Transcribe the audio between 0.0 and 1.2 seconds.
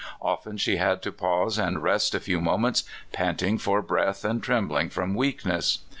Often she had to